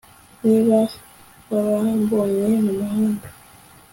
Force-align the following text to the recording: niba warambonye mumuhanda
niba 0.45 0.79
warambonye 1.51 2.47
mumuhanda 2.65 3.27